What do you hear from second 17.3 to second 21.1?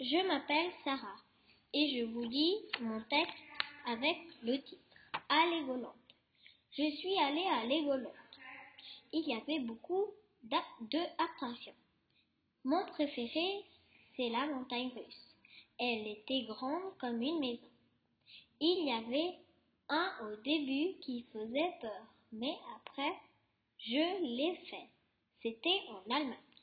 maison. Il y avait un au début